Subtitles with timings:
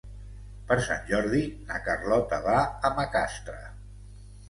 [0.71, 1.43] Per Sant Jordi
[1.73, 2.59] na Carlota va
[2.91, 3.63] a Macastre.